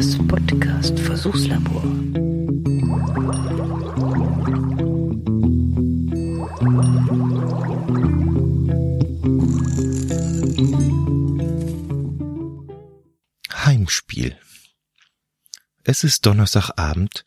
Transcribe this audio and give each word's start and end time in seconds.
Das 0.00 0.16
Podcast 0.16 0.98
Versuchslabor. 0.98 1.82
Heimspiel. 13.52 14.38
Es 15.84 16.02
ist 16.02 16.24
Donnerstagabend 16.24 17.26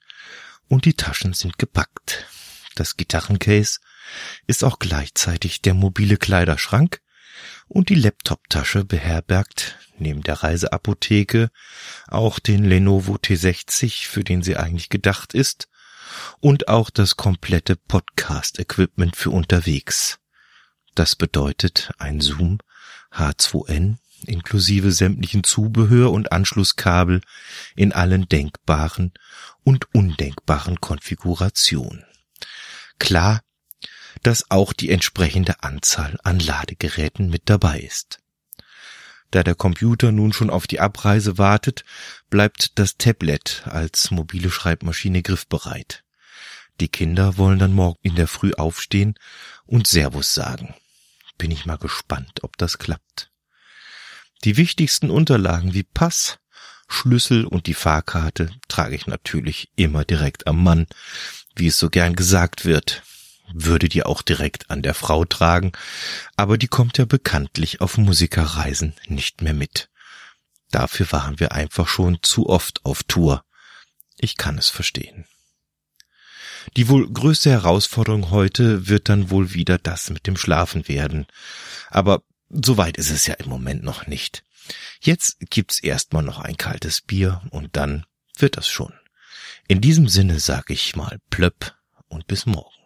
und 0.68 0.86
die 0.86 0.96
Taschen 0.96 1.34
sind 1.34 1.60
gepackt. 1.60 2.26
Das 2.74 2.98
Gitarrencase 2.98 3.82
ist 4.48 4.64
auch 4.64 4.80
gleichzeitig 4.80 5.62
der 5.62 5.76
mobile 5.76 6.18
Kleiderschrank 6.18 7.02
und 7.68 7.90
die 7.90 7.96
Laptoptasche 7.96 8.86
beherbergt 8.86 9.78
neben 9.98 10.22
der 10.22 10.44
Reiseapotheke 10.44 11.50
auch 12.08 12.40
den 12.40 12.64
Lenovo 12.64 13.16
T60, 13.16 14.08
für 14.08 14.24
den 14.24 14.44
sie 14.44 14.58
eigentlich 14.58 14.90
gedacht 14.90 15.34
ist, 15.34 15.70
und 16.40 16.68
auch 16.68 16.90
das 16.90 17.16
komplette 17.16 17.76
Podcast-Equipment 17.76 19.16
für 19.16 19.32
unterwegs. 19.32 20.20
Das 20.96 21.16
bedeutet 21.16 21.92
ein 21.98 22.22
Zoom 22.22 22.60
H2N 23.12 23.98
inklusive 24.26 24.92
sämtlichen 24.92 25.44
Zubehör 25.44 26.12
und 26.12 26.32
Anschlusskabel 26.32 27.22
in 27.76 27.92
allen 27.92 28.28
denkbaren 28.28 29.14
und 29.64 29.94
undenkbaren 29.94 30.80
Konfigurationen. 30.80 32.06
Klar, 33.00 33.42
dass 34.24 34.50
auch 34.50 34.74
die 34.74 34.90
entsprechende 34.90 35.62
Anzahl 35.64 36.18
an 36.24 36.40
Ladegeräten 36.40 37.30
mit 37.30 37.44
dabei 37.46 37.80
ist. 37.80 38.20
Da 39.32 39.44
der 39.44 39.56
Computer 39.56 40.12
nun 40.12 40.32
schon 40.32 40.50
auf 40.50 40.68
die 40.68 40.80
Abreise 40.80 41.38
wartet, 41.38 41.84
bleibt 42.30 42.78
das 42.78 42.98
Tablet 42.98 43.64
als 43.66 44.12
mobile 44.12 44.52
Schreibmaschine 44.52 45.24
griffbereit. 45.24 46.04
Die 46.80 46.88
Kinder 46.88 47.38
wollen 47.38 47.60
dann 47.60 47.74
morgen 47.74 48.00
in 48.02 48.16
der 48.16 48.28
Früh 48.28 48.54
aufstehen 48.54 49.16
und 49.66 49.88
Servus 49.88 50.34
sagen. 50.34 50.76
Bin 51.38 51.52
ich 51.52 51.66
mal 51.66 51.78
gespannt, 51.78 52.44
ob 52.44 52.58
das 52.58 52.78
klappt. 52.78 53.32
Die 54.44 54.58
wichtigsten 54.58 55.10
Unterlagen 55.10 55.74
wie 55.74 55.84
Pass, 55.84 56.38
Schlüssel 56.88 57.46
und 57.46 57.66
die 57.66 57.74
Fahrkarte 57.74 58.52
trage 58.68 58.96
ich 58.96 59.08
natürlich 59.08 59.72
immer 59.76 60.06
direkt 60.06 60.48
am 60.48 60.64
Mann, 60.64 60.86
wie 61.56 61.68
es 61.68 61.80
so 61.80 61.90
gern 61.90 62.16
gesagt 62.16 62.66
wird. 62.66 63.02
Würde 63.52 63.90
die 63.90 64.04
auch 64.04 64.22
direkt 64.22 64.70
an 64.70 64.82
der 64.82 64.94
Frau 64.94 65.26
tragen, 65.26 65.74
aber 66.36 66.58
die 66.58 66.68
kommt 66.68 66.98
ja 66.98 67.06
bekanntlich 67.06 67.82
auf 67.82 67.98
Musikerreisen 67.98 68.94
nicht 69.08 69.42
mehr 69.42 69.54
mit. 69.54 69.90
Dafür 70.72 71.12
waren 71.12 71.40
wir 71.40 71.52
einfach 71.52 71.88
schon 71.88 72.20
zu 72.22 72.50
oft 72.50 72.84
auf 72.86 73.04
Tour. 73.04 73.44
Ich 74.18 74.38
kann 74.38 74.58
es 74.58 74.70
verstehen. 74.70 75.26
Die 76.78 76.88
wohl 76.88 77.12
größte 77.12 77.52
Herausforderung 77.52 78.32
heute 78.32 78.88
wird 78.88 79.10
dann 79.10 79.30
wohl 79.30 79.54
wieder 79.54 79.78
das 79.78 80.10
mit 80.10 80.28
dem 80.28 80.38
Schlafen 80.38 80.88
werden. 80.88 81.28
Aber 81.90 82.24
so 82.50 82.78
weit 82.78 82.98
ist 82.98 83.12
es 83.12 83.28
ja 83.28 83.36
im 83.36 83.50
Moment 83.50 83.84
noch 83.84 84.08
nicht. 84.08 84.44
Jetzt 85.02 85.38
gibt's 85.50 85.80
erstmal 85.80 86.24
noch 86.24 86.40
ein 86.40 86.58
kaltes 86.58 87.02
Bier 87.02 87.42
und 87.52 87.76
dann 87.76 88.06
wird 88.38 88.58
das 88.58 88.68
schon. 88.68 88.94
In 89.68 89.82
diesem 89.82 90.08
Sinne 90.08 90.40
sag 90.40 90.70
ich 90.70 90.96
mal 90.96 91.20
plöpp 91.30 91.76
und 92.08 92.28
bis 92.28 92.46
morgen. 92.46 92.83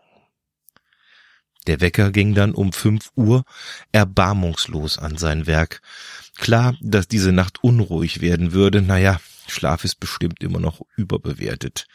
Der 1.67 1.81
Wecker 1.81 2.11
ging 2.11 2.33
dann 2.33 2.53
um 2.53 2.71
fünf 2.71 3.11
Uhr 3.15 3.43
erbarmungslos 3.91 4.97
an 4.97 5.17
sein 5.17 5.47
Werk. 5.47 5.81
Klar, 6.37 6.75
dass 6.81 7.07
diese 7.07 7.31
Nacht 7.31 7.63
unruhig 7.63 8.21
werden 8.21 8.53
würde, 8.53 8.81
naja, 8.81 9.19
Schlaf 9.49 9.83
ist 9.85 9.99
bestimmt 9.99 10.43
immer 10.43 10.59
noch 10.59 10.81
überbewertet. 10.95 11.88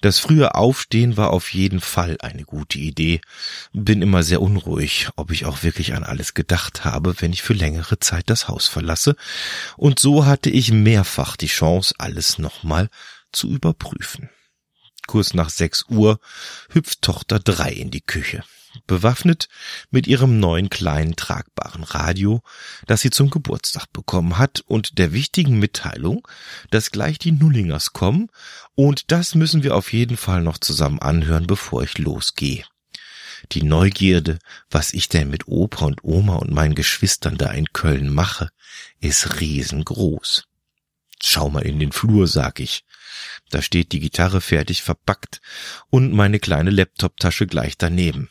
Das 0.00 0.18
frühe 0.18 0.54
Aufstehen 0.54 1.16
war 1.16 1.30
auf 1.30 1.52
jeden 1.52 1.80
Fall 1.80 2.16
eine 2.20 2.44
gute 2.44 2.78
Idee. 2.78 3.20
Bin 3.72 4.02
immer 4.02 4.22
sehr 4.22 4.40
unruhig, 4.40 5.08
ob 5.16 5.30
ich 5.30 5.44
auch 5.44 5.62
wirklich 5.62 5.94
an 5.94 6.04
alles 6.04 6.34
gedacht 6.34 6.84
habe, 6.84 7.14
wenn 7.20 7.32
ich 7.32 7.42
für 7.42 7.52
längere 7.52 7.98
Zeit 7.98 8.30
das 8.30 8.48
Haus 8.48 8.66
verlasse. 8.66 9.16
Und 9.76 9.98
so 9.98 10.24
hatte 10.24 10.50
ich 10.50 10.72
mehrfach 10.72 11.36
die 11.36 11.46
Chance, 11.46 11.94
alles 11.98 12.38
nochmal 12.38 12.88
zu 13.32 13.48
überprüfen. 13.48 14.30
Kurz 15.06 15.34
nach 15.34 15.50
sechs 15.50 15.84
Uhr 15.88 16.18
hüpft 16.70 17.02
Tochter 17.02 17.38
drei 17.38 17.72
in 17.72 17.90
die 17.90 18.00
Küche 18.00 18.42
bewaffnet 18.86 19.48
mit 19.90 20.06
ihrem 20.06 20.38
neuen 20.38 20.70
kleinen 20.70 21.16
tragbaren 21.16 21.84
Radio, 21.84 22.42
das 22.86 23.00
sie 23.00 23.10
zum 23.10 23.30
Geburtstag 23.30 23.86
bekommen 23.92 24.38
hat 24.38 24.62
und 24.66 24.98
der 24.98 25.12
wichtigen 25.12 25.58
Mitteilung, 25.58 26.26
dass 26.70 26.90
gleich 26.90 27.18
die 27.18 27.32
Nullingers 27.32 27.92
kommen 27.92 28.28
und 28.74 29.10
das 29.10 29.34
müssen 29.34 29.62
wir 29.62 29.74
auf 29.74 29.92
jeden 29.92 30.16
Fall 30.16 30.42
noch 30.42 30.58
zusammen 30.58 31.00
anhören, 31.00 31.46
bevor 31.46 31.82
ich 31.82 31.98
losgehe. 31.98 32.64
Die 33.52 33.62
Neugierde, 33.62 34.38
was 34.70 34.92
ich 34.92 35.08
denn 35.08 35.30
mit 35.30 35.46
Opa 35.46 35.84
und 35.84 36.02
Oma 36.02 36.36
und 36.36 36.52
meinen 36.52 36.74
Geschwistern 36.74 37.36
da 37.36 37.50
in 37.50 37.66
Köln 37.72 38.12
mache, 38.12 38.48
ist 39.00 39.40
riesengroß. 39.40 40.44
Schau 41.22 41.50
mal 41.50 41.64
in 41.64 41.78
den 41.78 41.92
Flur, 41.92 42.26
sag 42.26 42.60
ich. 42.60 42.84
Da 43.50 43.62
steht 43.62 43.92
die 43.92 44.00
Gitarre 44.00 44.40
fertig 44.40 44.82
verpackt 44.82 45.40
und 45.88 46.12
meine 46.12 46.38
kleine 46.38 46.70
Laptoptasche 46.70 47.46
gleich 47.46 47.78
daneben. 47.78 48.30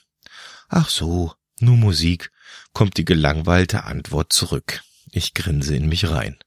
Ach 0.70 0.90
so, 0.90 1.34
nur 1.60 1.78
Musik, 1.78 2.32
kommt 2.74 2.98
die 2.98 3.06
gelangweilte 3.06 3.84
Antwort 3.84 4.34
zurück. 4.34 4.82
Ich 5.12 5.34
grinse 5.34 5.76
in 5.76 5.88
mich 5.88 6.10
rein. 6.10 6.38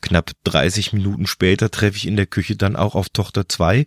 Knapp 0.00 0.32
30 0.44 0.92
Minuten 0.92 1.26
später 1.26 1.70
treffe 1.70 1.96
ich 1.96 2.06
in 2.06 2.16
der 2.16 2.26
Küche 2.26 2.56
dann 2.56 2.76
auch 2.76 2.94
auf 2.94 3.08
Tochter 3.08 3.48
2. 3.48 3.86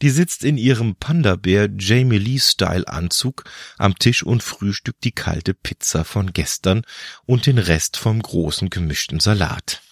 Die 0.00 0.10
sitzt 0.10 0.44
in 0.44 0.56
ihrem 0.56 0.94
Panda-Bär 0.96 1.68
Jamie 1.78 2.18
Lee-Style-Anzug 2.18 3.44
am 3.78 3.96
Tisch 3.98 4.22
und 4.22 4.42
frühstückt 4.42 5.04
die 5.04 5.12
kalte 5.12 5.54
Pizza 5.54 6.04
von 6.04 6.32
gestern 6.32 6.82
und 7.24 7.46
den 7.46 7.58
Rest 7.58 7.96
vom 7.96 8.22
großen 8.22 8.70
gemischten 8.70 9.20
Salat. 9.20 9.82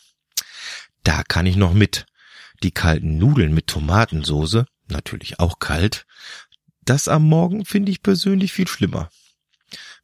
Da 1.02 1.22
kann 1.22 1.46
ich 1.46 1.56
noch 1.56 1.72
mit. 1.72 2.06
Die 2.62 2.72
kalten 2.72 3.18
Nudeln 3.18 3.54
mit 3.54 3.66
Tomatensoße, 3.66 4.66
natürlich 4.88 5.40
auch 5.40 5.58
kalt, 5.58 6.06
das 6.90 7.06
am 7.06 7.22
Morgen 7.22 7.64
finde 7.64 7.92
ich 7.92 8.02
persönlich 8.02 8.52
viel 8.52 8.66
schlimmer. 8.66 9.10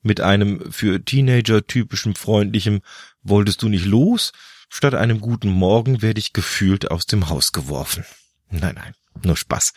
Mit 0.03 0.21
einem 0.21 0.71
für 0.71 1.05
Teenager 1.05 1.67
typischen 1.67 2.15
freundlichem 2.15 2.81
Wolltest 3.23 3.63
du 3.63 3.69
nicht 3.69 3.87
los? 3.87 4.31
Statt 4.69 4.95
einem 4.95 5.21
guten 5.21 5.49
Morgen 5.49 6.01
werde 6.01 6.21
ich 6.21 6.33
gefühlt 6.33 6.93
aus 6.93 7.07
dem 7.07 7.29
Haus 7.29 7.51
geworfen. 7.51 8.05
Nein, 8.51 8.77
nein, 8.77 8.95
nur 9.25 9.37
Spaß. 9.37 9.73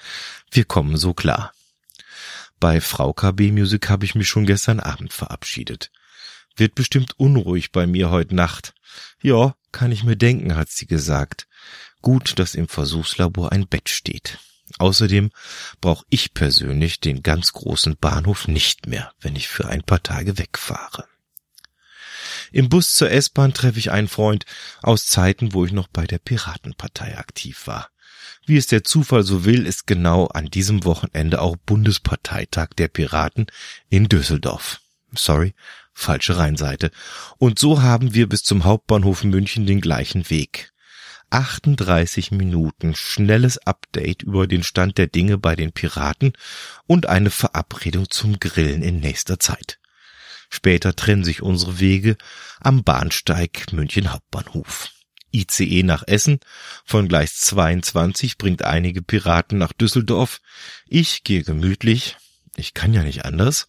Wir 0.52 0.66
kommen 0.66 0.98
so 0.98 1.16
klar. 1.16 1.52
Bei 2.60 2.80
Frau 2.80 3.12
KB 3.12 3.52
Music 3.52 3.90
habe 3.90 4.06
ich 4.06 4.14
mich 4.14 4.30
schon 4.30 4.46
gestern 4.46 4.80
Abend 4.80 5.12
verabschiedet. 5.12 5.90
Wird 6.56 6.76
bestimmt 6.76 7.18
unruhig 7.18 7.72
bei 7.72 7.88
mir 7.88 8.12
heute 8.12 8.36
Nacht. 8.36 8.76
Ja, 9.20 9.56
kann 9.72 9.92
ich 9.92 10.04
mir 10.04 10.16
denken, 10.16 10.56
hat 10.56 10.70
sie 10.70 10.86
gesagt. 10.86 11.48
Gut, 12.04 12.38
dass 12.38 12.54
im 12.54 12.68
Versuchslabor 12.68 13.52
ein 13.52 13.68
Bett 13.68 13.90
steht. 13.90 14.38
Außerdem 14.78 15.32
brauche 15.82 16.06
ich 16.10 16.34
persönlich 16.34 17.00
den 17.00 17.24
ganz 17.24 17.54
großen 17.54 17.98
Bahnhof 17.98 18.48
nicht 18.48 18.88
mehr, 18.88 19.12
wenn 19.20 19.36
ich 19.36 19.48
für 19.48 19.68
ein 19.68 19.84
paar 19.84 20.04
Tage 20.04 20.38
wegfahre. 20.38 21.06
Im 22.52 22.70
Bus 22.70 22.94
zur 22.94 23.12
S-Bahn 23.12 23.54
treffe 23.54 23.80
ich 23.80 23.92
einen 23.92 24.08
Freund 24.08 24.46
aus 24.82 25.06
Zeiten, 25.06 25.54
wo 25.54 25.66
ich 25.66 25.72
noch 25.72 25.88
bei 25.88 26.08
der 26.08 26.20
Piratenpartei 26.20 27.18
aktiv 27.18 27.68
war. 27.68 27.90
Wie 28.46 28.58
es 28.58 28.68
der 28.68 28.84
Zufall 28.84 29.24
so 29.24 29.46
will, 29.46 29.68
ist 29.68 29.86
genau 29.86 30.28
an 30.28 30.48
diesem 30.48 30.84
Wochenende 30.84 31.42
auch 31.42 31.56
Bundesparteitag 31.58 32.70
der 32.78 32.88
Piraten 32.88 33.48
in 33.90 34.10
Düsseldorf. 34.10 34.82
Sorry, 35.14 35.54
falsche 35.94 36.38
Rheinseite. 36.38 36.92
Und 37.38 37.60
so 37.60 37.82
haben 37.82 38.14
wir 38.14 38.28
bis 38.28 38.44
zum 38.44 38.64
Hauptbahnhof 38.64 39.24
München 39.24 39.66
den 39.66 39.82
gleichen 39.82 40.30
Weg. 40.30 40.72
38 41.30 42.32
Minuten 42.32 42.96
schnelles 42.96 43.58
Update 43.60 44.24
über 44.24 44.48
den 44.48 44.64
Stand 44.64 44.98
der 44.98 45.08
Dinge 45.08 45.38
bei 45.38 45.56
den 45.56 45.72
Piraten 45.72 46.34
und 46.88 47.06
eine 47.08 47.30
Verabredung 47.30 48.10
zum 48.10 48.40
Grillen 48.40 48.82
in 48.82 49.00
nächster 49.00 49.40
Zeit. 49.40 49.80
Später 50.50 50.96
trennen 50.96 51.24
sich 51.24 51.42
unsere 51.42 51.80
Wege 51.80 52.18
am 52.60 52.84
Bahnsteig 52.84 53.72
München 53.72 54.12
Hauptbahnhof. 54.12 54.90
ICE 55.32 55.84
nach 55.84 56.04
Essen 56.08 56.40
von 56.86 57.08
Gleis 57.08 57.38
22 57.38 58.38
bringt 58.38 58.64
einige 58.64 59.04
Piraten 59.04 59.60
nach 59.60 59.74
Düsseldorf. 59.74 60.42
Ich 60.88 61.24
gehe 61.24 61.44
gemütlich, 61.44 62.18
ich 62.56 62.74
kann 62.74 62.94
ja 62.94 63.04
nicht 63.04 63.26
anders, 63.26 63.68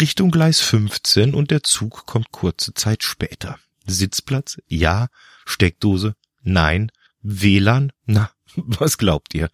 Richtung 0.00 0.32
Gleis 0.32 0.60
15 0.60 1.32
und 1.32 1.52
der 1.52 1.62
Zug 1.62 2.06
kommt 2.06 2.32
kurze 2.32 2.74
Zeit 2.74 3.04
später. 3.04 3.58
Sitzplatz? 3.86 4.58
Ja. 4.66 5.08
Steckdose? 5.44 6.16
Nein. 6.46 6.92
WLAN? 7.22 7.92
Na, 8.04 8.30
was 8.54 8.98
glaubt 8.98 9.34
ihr? 9.34 9.50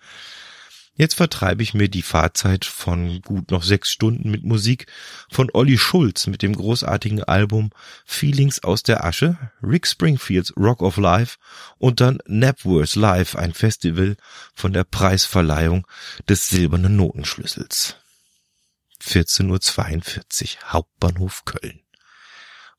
Jetzt 0.94 1.15
vertreibe 1.15 1.62
ich 1.62 1.73
mir 1.73 1.89
die 1.89 2.03
Fahrzeit 2.03 2.67
von 2.67 3.23
gut 3.23 3.50
noch 3.50 3.62
sechs 3.62 3.91
Stunden 3.91 4.31
mit 4.31 4.44
Musik 4.44 4.87
von 5.31 5.49
Olli 5.55 5.79
Schulz 5.79 6.27
mit 6.27 6.43
dem 6.43 6.55
großartigen 6.55 7.25
Album 7.25 7.71
Feelings 8.05 8.62
aus 8.62 8.83
der 8.83 9.03
Asche, 9.03 9.39
Rick 9.62 9.87
Springfields 9.87 10.53
Rock 10.55 10.83
of 10.83 10.99
Life 10.99 11.39
und 11.79 12.03
dann 12.03 12.19
Napworth 12.27 12.94
Live, 12.94 13.37
ein 13.37 13.55
Festival 13.55 14.17
von 14.55 14.75
der 14.75 14.85
Preisverleihung 14.85 15.87
des 16.29 16.49
silbernen 16.49 16.97
Notenschlüssels. 16.97 17.97
14.42 19.03 20.56
Uhr 20.56 20.73
Hauptbahnhof 20.75 21.47
Köln. 21.47 21.81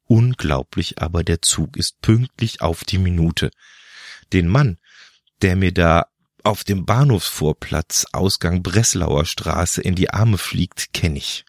Unglaublich, 0.06 1.01
aber 1.01 1.24
der 1.24 1.42
Zug 1.42 1.77
ist 1.77 2.00
pünktlich 2.01 2.62
auf 2.62 2.83
die 2.83 3.00
Minute. 3.00 3.50
Den 4.33 4.47
Mann, 4.47 4.77
der 5.41 5.56
mir 5.56 5.71
da 5.71 6.07
auf 6.44 6.63
dem 6.63 6.85
Bahnhofsvorplatz 6.85 8.06
Ausgang 8.12 8.63
Breslauer 8.63 9.25
Straße 9.25 9.81
in 9.81 9.95
die 9.95 10.09
Arme 10.09 10.38
fliegt, 10.38 10.94
kenne 10.94 11.18
ich. 11.18 11.45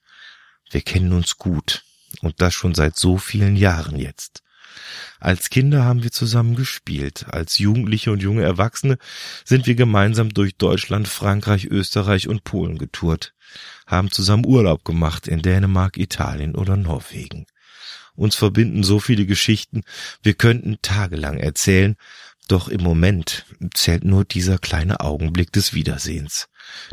Wir 0.70 0.82
kennen 0.82 1.12
uns 1.12 1.36
gut 1.36 1.84
und 2.20 2.40
das 2.40 2.54
schon 2.54 2.74
seit 2.74 2.96
so 2.96 3.18
vielen 3.18 3.56
Jahren 3.56 3.98
jetzt. 3.98 4.42
Als 5.18 5.50
Kinder 5.50 5.84
haben 5.84 6.02
wir 6.02 6.12
zusammen 6.12 6.56
gespielt, 6.56 7.26
als 7.30 7.58
Jugendliche 7.58 8.12
und 8.12 8.22
junge 8.22 8.42
Erwachsene 8.42 8.98
sind 9.44 9.66
wir 9.66 9.74
gemeinsam 9.74 10.34
durch 10.34 10.56
Deutschland, 10.56 11.08
Frankreich, 11.08 11.64
Österreich 11.66 12.28
und 12.28 12.44
Polen 12.44 12.78
getourt, 12.78 13.34
haben 13.86 14.10
zusammen 14.10 14.44
Urlaub 14.44 14.84
gemacht 14.84 15.26
in 15.26 15.42
Dänemark, 15.42 15.96
Italien 15.96 16.54
oder 16.54 16.76
Norwegen. 16.76 17.46
Uns 18.16 18.36
verbinden 18.36 18.84
so 18.84 19.00
viele 19.00 19.26
Geschichten, 19.26 19.82
wir 20.22 20.34
könnten 20.34 20.78
tagelang 20.82 21.38
erzählen, 21.38 21.96
doch 22.48 22.68
im 22.68 22.82
Moment 22.82 23.46
zählt 23.72 24.04
nur 24.04 24.24
dieser 24.24 24.58
kleine 24.58 25.00
Augenblick 25.00 25.52
des 25.52 25.72
Wiedersehens. 25.74 26.48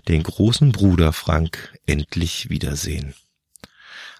Den 0.07 0.23
großen 0.23 0.71
Bruder 0.71 1.13
Frank 1.13 1.77
endlich 1.85 2.49
wiedersehen. 2.49 3.13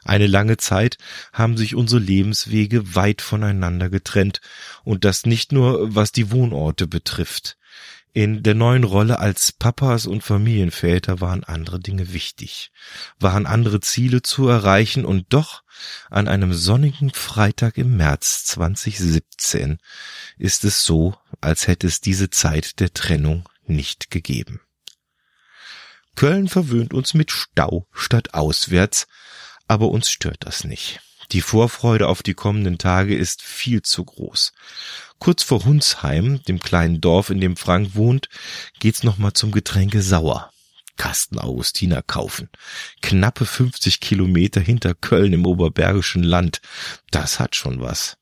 Eine 0.04 0.28
lange 0.28 0.58
Zeit 0.58 0.98
haben 1.32 1.58
sich 1.58 1.76
unsere 1.76 2.02
Lebenswege 2.02 2.96
weit 2.96 3.22
voneinander 3.22 3.90
getrennt, 3.90 4.42
und 4.84 5.06
das 5.06 5.26
nicht 5.26 5.52
nur 5.52 5.96
was 5.96 6.12
die 6.12 6.32
Wohnorte 6.32 6.88
betrifft. 6.88 7.58
In 8.14 8.44
der 8.44 8.56
neuen 8.56 8.84
Rolle 8.84 9.20
als 9.20 9.54
Papas 9.54 10.06
und 10.06 10.22
Familienväter 10.22 11.22
waren 11.22 11.46
andere 11.46 11.80
Dinge 11.80 12.12
wichtig, 12.12 12.72
waren 13.20 13.46
andere 13.46 13.80
Ziele 13.80 14.22
zu 14.22 14.50
erreichen 14.50 15.06
und 15.06 15.28
doch 15.30 15.64
an 16.10 16.28
einem 16.28 16.54
sonnigen 16.54 17.12
Freitag 17.12 17.78
im 17.78 17.96
März 17.96 18.44
2017 18.46 19.78
ist 20.38 20.66
es 20.66 20.84
so, 20.84 21.16
als 21.40 21.68
hätte 21.68 21.88
es 21.88 22.02
diese 22.02 22.30
Zeit 22.30 22.82
der 22.82 22.94
Trennung 22.94 23.48
nicht 23.66 24.12
gegeben. 24.12 24.60
Köln 26.16 26.50
verwöhnt 26.50 26.94
uns 26.94 27.14
mit 27.14 27.32
Stau 27.32 27.88
statt 27.94 28.34
auswärts, 28.34 29.08
aber 29.70 29.88
uns 29.88 30.12
stört 30.12 30.46
das 30.46 30.66
nicht. 30.66 31.00
Die 31.32 31.42
Vorfreude 31.42 32.08
auf 32.08 32.24
die 32.24 32.34
kommenden 32.34 32.78
Tage 32.78 33.16
ist 33.16 33.42
viel 33.42 33.82
zu 33.82 34.04
groß. 34.04 34.52
Kurz 35.18 35.44
vor 35.44 35.64
Hunsheim, 35.64 36.44
dem 36.44 36.60
kleinen 36.60 37.00
Dorf, 37.00 37.30
in 37.30 37.40
dem 37.40 37.56
Frank 37.56 37.96
wohnt, 37.96 38.28
geht's 38.80 39.04
nochmal 39.04 39.34
zum 39.34 39.52
Getränke 39.52 40.02
Sauer. 40.02 40.52
Kasten 40.98 41.40
Augustiner 41.40 42.02
kaufen. 42.02 42.50
Knappe 43.02 43.46
50 43.46 44.02
Kilometer 44.02 44.60
hinter 44.60 44.94
Köln 44.94 45.32
im 45.34 45.46
Oberbergischen 45.46 46.24
Land. 46.24 46.62
Das 47.12 47.40
hat 47.40 47.56
schon 47.56 47.80
was. 47.80 48.18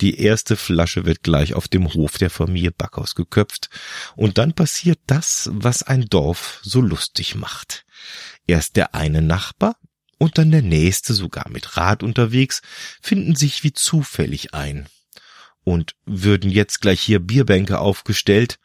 Die 0.00 0.18
erste 0.20 0.56
Flasche 0.56 1.04
wird 1.04 1.22
gleich 1.22 1.54
auf 1.54 1.68
dem 1.68 1.92
Hof 1.92 2.18
der 2.18 2.30
Familie 2.30 2.72
Backhaus 2.72 3.14
geköpft. 3.14 3.68
Und 4.16 4.38
dann 4.38 4.54
passiert 4.54 4.98
das, 5.06 5.50
was 5.52 5.82
ein 5.82 6.06
Dorf 6.06 6.60
so 6.62 6.80
lustig 6.80 7.34
macht. 7.34 7.84
Erst 8.46 8.76
der 8.76 8.94
eine 8.94 9.22
Nachbar, 9.22 9.76
und 10.18 10.38
dann 10.38 10.50
der 10.50 10.62
nächste 10.62 11.14
sogar 11.14 11.48
mit 11.50 11.76
Rad 11.76 12.02
unterwegs, 12.02 12.62
finden 13.00 13.34
sich 13.34 13.64
wie 13.64 13.72
zufällig 13.72 14.54
ein. 14.54 14.86
Und 15.64 15.94
würden 16.04 16.50
jetzt 16.50 16.80
gleich 16.80 17.00
hier 17.00 17.20
Bierbänke 17.20 17.78
aufgestellt, 17.78 18.58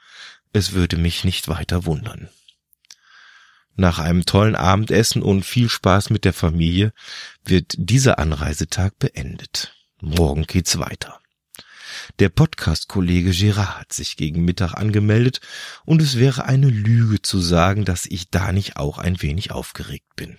es 0.54 0.74
würde 0.74 0.98
mich 0.98 1.24
nicht 1.24 1.48
weiter 1.48 1.86
wundern. 1.86 2.30
Nach 3.76 4.00
einem 4.00 4.26
tollen 4.26 4.56
Abendessen 4.56 5.22
und 5.24 5.44
viel 5.44 5.70
Spaß 5.70 6.10
mit 6.10 6.26
der 6.26 6.34
Familie 6.34 6.94
wird 7.44 7.74
dieser 7.78 8.20
Anreisetag 8.20 9.00
beendet. 9.00 9.74
Morgen 10.02 10.44
geht's 10.44 10.78
weiter. 10.78 11.20
Der 12.20 12.30
Podcast-Kollege 12.30 13.32
Girard 13.32 13.80
hat 13.80 13.94
sich 13.94 14.16
gegen 14.16 14.46
Mittag 14.46 14.76
angemeldet 14.76 15.42
und 15.86 16.02
es 16.02 16.18
wäre 16.18 16.46
eine 16.46 16.70
Lüge 16.70 17.22
zu 17.22 17.40
sagen, 17.40 17.86
dass 17.86 18.06
ich 18.06 18.30
da 18.30 18.52
nicht 18.52 18.78
auch 18.78 18.98
ein 18.98 19.22
wenig 19.22 19.52
aufgeregt 19.52 20.16
bin 20.16 20.38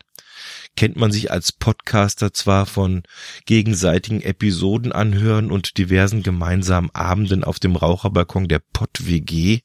kennt 0.76 0.96
man 0.96 1.12
sich 1.12 1.30
als 1.30 1.52
Podcaster 1.52 2.32
zwar 2.32 2.66
von 2.66 3.02
gegenseitigen 3.44 4.22
Episoden 4.22 4.92
anhören 4.92 5.50
und 5.50 5.78
diversen 5.78 6.22
gemeinsamen 6.22 6.90
Abenden 6.94 7.44
auf 7.44 7.58
dem 7.58 7.76
Raucherbalkon 7.76 8.48
der 8.48 8.60
Pod-WG, 8.72 9.60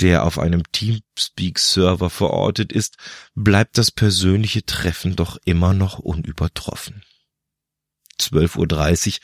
der 0.00 0.24
auf 0.24 0.38
einem 0.38 0.62
Teamspeak-Server 0.72 2.10
verortet 2.10 2.72
ist, 2.72 2.96
bleibt 3.34 3.78
das 3.78 3.90
persönliche 3.90 4.64
Treffen 4.64 5.16
doch 5.16 5.38
immer 5.44 5.74
noch 5.74 5.98
unübertroffen. 5.98 7.02
12.30 8.20 9.08
Uhr 9.08 9.14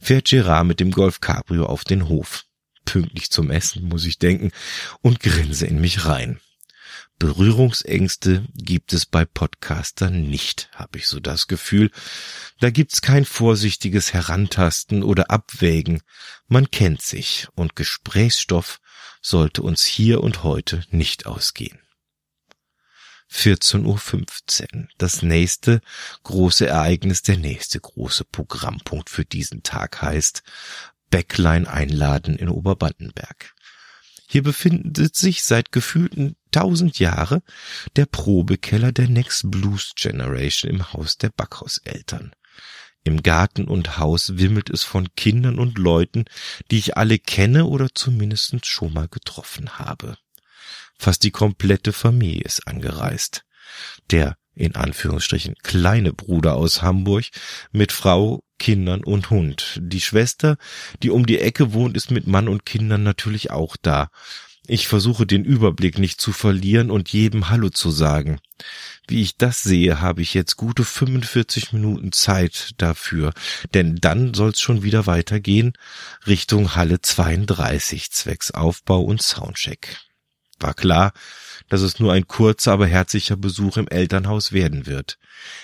fährt 0.00 0.28
Gerard 0.28 0.66
mit 0.66 0.80
dem 0.80 0.90
Golf 0.90 1.20
Cabrio 1.20 1.66
auf 1.66 1.84
den 1.84 2.08
Hof. 2.08 2.44
Pünktlich 2.84 3.30
zum 3.30 3.50
Essen, 3.50 3.84
muss 3.84 4.04
ich 4.04 4.18
denken, 4.18 4.50
und 5.00 5.20
grinse 5.20 5.66
in 5.66 5.80
mich 5.80 6.06
rein. 6.06 6.40
Berührungsängste 7.20 8.46
gibt 8.54 8.94
es 8.94 9.04
bei 9.04 9.26
Podcastern 9.26 10.22
nicht, 10.22 10.70
habe 10.74 10.96
ich 10.96 11.06
so 11.06 11.20
das 11.20 11.48
Gefühl. 11.48 11.90
Da 12.60 12.70
gibt's 12.70 13.02
kein 13.02 13.26
vorsichtiges 13.26 14.14
Herantasten 14.14 15.02
oder 15.02 15.30
Abwägen. 15.30 16.00
Man 16.48 16.70
kennt 16.70 17.02
sich 17.02 17.46
und 17.54 17.76
Gesprächsstoff 17.76 18.80
sollte 19.20 19.60
uns 19.60 19.84
hier 19.84 20.22
und 20.22 20.44
heute 20.44 20.82
nicht 20.88 21.26
ausgehen. 21.26 21.78
14.15 23.30 23.84
Uhr. 23.84 24.88
Das 24.96 25.20
nächste 25.20 25.82
große 26.22 26.66
Ereignis, 26.66 27.20
der 27.20 27.36
nächste 27.36 27.80
große 27.80 28.24
Programmpunkt 28.24 29.10
für 29.10 29.26
diesen 29.26 29.62
Tag 29.62 30.00
heißt 30.00 30.42
Backline 31.10 31.70
einladen 31.70 32.36
in 32.36 32.48
Oberbandenberg. 32.48 33.54
Hier 34.32 34.44
befindet 34.44 35.16
sich 35.16 35.42
seit 35.42 35.72
gefühlten 35.72 36.36
tausend 36.52 37.00
Jahre 37.00 37.42
der 37.96 38.06
Probekeller 38.06 38.92
der 38.92 39.08
Next 39.08 39.50
Blues 39.50 39.90
Generation 39.96 40.70
im 40.70 40.92
Haus 40.92 41.18
der 41.18 41.30
Backhauseltern. 41.30 42.30
Im 43.02 43.24
Garten 43.24 43.64
und 43.64 43.98
Haus 43.98 44.38
wimmelt 44.38 44.70
es 44.70 44.84
von 44.84 45.08
Kindern 45.16 45.58
und 45.58 45.78
Leuten, 45.78 46.26
die 46.70 46.78
ich 46.78 46.96
alle 46.96 47.18
kenne 47.18 47.64
oder 47.64 47.88
zumindest 47.92 48.66
schon 48.66 48.92
mal 48.92 49.08
getroffen 49.08 49.80
habe. 49.80 50.16
Fast 50.96 51.24
die 51.24 51.32
komplette 51.32 51.92
Familie 51.92 52.44
ist 52.44 52.68
angereist. 52.68 53.44
Der 54.12 54.36
in 54.54 54.76
Anführungsstrichen 54.76 55.56
kleine 55.64 56.12
Bruder 56.12 56.54
aus 56.54 56.82
Hamburg 56.82 57.24
mit 57.72 57.90
Frau, 57.90 58.44
Kindern 58.60 59.02
und 59.02 59.30
Hund. 59.30 59.80
Die 59.82 60.00
Schwester, 60.00 60.56
die 61.02 61.10
um 61.10 61.26
die 61.26 61.40
Ecke 61.40 61.72
wohnt, 61.72 61.96
ist 61.96 62.12
mit 62.12 62.28
Mann 62.28 62.46
und 62.46 62.64
Kindern 62.64 63.02
natürlich 63.02 63.50
auch 63.50 63.76
da. 63.80 64.10
Ich 64.68 64.86
versuche 64.86 65.26
den 65.26 65.44
Überblick 65.44 65.98
nicht 65.98 66.20
zu 66.20 66.30
verlieren 66.30 66.92
und 66.92 67.08
jedem 67.08 67.48
Hallo 67.48 67.70
zu 67.70 67.90
sagen. 67.90 68.38
Wie 69.08 69.22
ich 69.22 69.36
das 69.36 69.62
sehe, 69.62 70.00
habe 70.00 70.22
ich 70.22 70.34
jetzt 70.34 70.56
gute 70.56 70.84
45 70.84 71.72
Minuten 71.72 72.12
Zeit 72.12 72.74
dafür, 72.76 73.32
denn 73.74 73.96
dann 73.96 74.34
soll's 74.34 74.60
schon 74.60 74.84
wieder 74.84 75.06
weitergehen 75.06 75.72
Richtung 76.28 76.76
Halle 76.76 77.00
32 77.00 78.12
zwecks 78.12 78.52
Aufbau 78.52 79.00
und 79.00 79.22
Soundcheck. 79.22 79.96
War 80.60 80.74
klar, 80.74 81.12
dass 81.68 81.80
es 81.80 81.98
nur 81.98 82.12
ein 82.12 82.26
kurzer, 82.26 82.72
aber 82.72 82.86
herzlicher 82.86 83.36
Besuch 83.36 83.76
im 83.76 83.88
Elternhaus 83.88 84.52
werden 84.52 84.86
wird. 84.86 85.18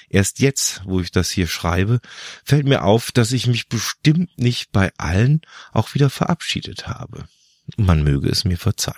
Erst 0.08 0.40
jetzt, 0.40 0.82
wo 0.84 1.00
ich 1.00 1.10
das 1.10 1.30
hier 1.30 1.46
schreibe, 1.46 2.00
fällt 2.44 2.66
mir 2.66 2.84
auf, 2.84 3.12
dass 3.12 3.32
ich 3.32 3.46
mich 3.46 3.68
bestimmt 3.68 4.38
nicht 4.38 4.72
bei 4.72 4.92
allen 4.96 5.42
auch 5.72 5.94
wieder 5.94 6.08
verabschiedet 6.08 6.86
habe. 6.86 7.28
Man 7.76 8.02
möge 8.02 8.28
es 8.28 8.44
mir 8.44 8.56
verzeihen. 8.56 8.96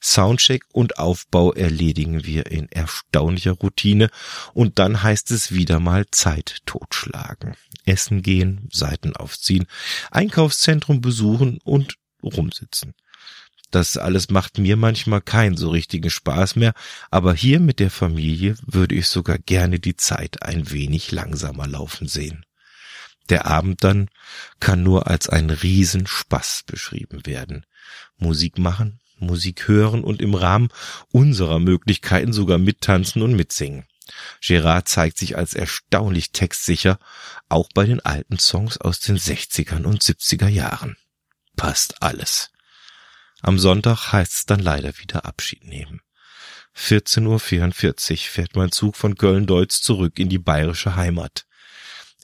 Soundcheck 0.00 0.62
und 0.72 0.98
Aufbau 0.98 1.52
erledigen 1.52 2.24
wir 2.24 2.46
in 2.46 2.68
erstaunlicher 2.70 3.52
Routine 3.52 4.10
und 4.54 4.78
dann 4.78 5.02
heißt 5.02 5.30
es 5.32 5.52
wieder 5.52 5.80
mal 5.80 6.06
Zeit 6.10 6.58
totschlagen. 6.66 7.56
Essen 7.84 8.22
gehen, 8.22 8.68
Seiten 8.72 9.16
aufziehen, 9.16 9.66
Einkaufszentrum 10.10 11.00
besuchen 11.00 11.58
und 11.64 11.96
rumsitzen. 12.22 12.94
Das 13.70 13.98
alles 13.98 14.30
macht 14.30 14.58
mir 14.58 14.76
manchmal 14.76 15.20
keinen 15.20 15.56
so 15.56 15.70
richtigen 15.70 16.10
Spaß 16.10 16.56
mehr, 16.56 16.72
aber 17.10 17.34
hier 17.34 17.60
mit 17.60 17.80
der 17.80 17.90
Familie 17.90 18.56
würde 18.66 18.94
ich 18.94 19.08
sogar 19.08 19.38
gerne 19.38 19.78
die 19.78 19.96
Zeit 19.96 20.42
ein 20.42 20.70
wenig 20.70 21.12
langsamer 21.12 21.66
laufen 21.66 22.08
sehen. 22.08 22.46
Der 23.28 23.46
Abend 23.46 23.84
dann 23.84 24.08
kann 24.58 24.82
nur 24.82 25.06
als 25.06 25.28
ein 25.28 25.50
Riesenspaß 25.50 26.62
beschrieben 26.66 27.26
werden. 27.26 27.66
Musik 28.16 28.58
machen, 28.58 29.00
Musik 29.18 29.68
hören 29.68 30.02
und 30.02 30.22
im 30.22 30.34
Rahmen 30.34 30.68
unserer 31.12 31.58
Möglichkeiten 31.58 32.32
sogar 32.32 32.56
mittanzen 32.56 33.20
und 33.20 33.34
mitsingen. 33.34 33.84
Gerard 34.40 34.88
zeigt 34.88 35.18
sich 35.18 35.36
als 35.36 35.52
erstaunlich 35.52 36.32
textsicher, 36.32 36.98
auch 37.50 37.68
bei 37.74 37.84
den 37.84 38.00
alten 38.00 38.38
Songs 38.38 38.78
aus 38.78 39.00
den 39.00 39.18
60ern 39.18 39.84
und 39.84 40.02
70er 40.02 40.48
Jahren. 40.48 40.96
Passt 41.56 42.02
alles. 42.02 42.50
Am 43.40 43.58
Sonntag 43.58 44.12
heißt 44.12 44.32
es 44.32 44.46
dann 44.46 44.60
leider 44.60 44.98
wieder 44.98 45.24
Abschied 45.24 45.64
nehmen. 45.64 46.00
14.44 46.76 48.12
Uhr 48.12 48.18
fährt 48.18 48.56
mein 48.56 48.72
Zug 48.72 48.96
von 48.96 49.16
Köln-Deutz 49.16 49.80
zurück 49.80 50.18
in 50.18 50.28
die 50.28 50.38
bayerische 50.38 50.96
Heimat. 50.96 51.46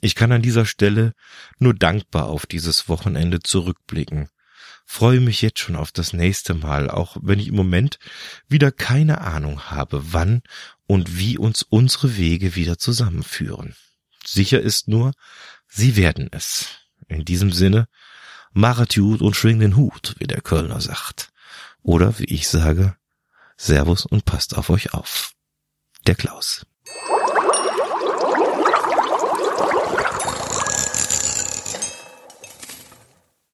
Ich 0.01 0.15
kann 0.15 0.31
an 0.31 0.41
dieser 0.41 0.65
Stelle 0.65 1.13
nur 1.57 1.73
dankbar 1.73 2.27
auf 2.27 2.45
dieses 2.45 2.89
Wochenende 2.89 3.39
zurückblicken. 3.39 4.29
Freue 4.85 5.19
mich 5.19 5.41
jetzt 5.41 5.59
schon 5.59 5.75
auf 5.75 5.91
das 5.91 6.13
nächste 6.13 6.53
Mal, 6.53 6.89
auch 6.89 7.17
wenn 7.21 7.39
ich 7.39 7.47
im 7.47 7.55
Moment 7.55 7.97
wieder 8.47 8.71
keine 8.71 9.21
Ahnung 9.21 9.71
habe, 9.71 10.13
wann 10.13 10.41
und 10.85 11.17
wie 11.17 11.37
uns 11.37 11.63
unsere 11.63 12.17
Wege 12.17 12.55
wieder 12.55 12.77
zusammenführen. 12.77 13.75
Sicher 14.25 14.61
ist 14.61 14.87
nur, 14.87 15.13
sie 15.67 15.95
werden 15.95 16.29
es. 16.31 16.67
In 17.07 17.25
diesem 17.25 17.51
Sinne, 17.51 17.87
machet 18.55 18.95
gut 18.95 19.21
und 19.21 19.35
schwing 19.35 19.59
den 19.59 19.75
Hut, 19.75 20.15
wie 20.17 20.27
der 20.27 20.41
Kölner 20.41 20.81
sagt. 20.81 21.31
Oder 21.83 22.17
wie 22.17 22.25
ich 22.25 22.47
sage, 22.47 22.95
Servus 23.57 24.05
und 24.05 24.25
passt 24.25 24.57
auf 24.57 24.69
euch 24.69 24.93
auf. 24.93 25.33
Der 26.07 26.15
Klaus. 26.15 26.65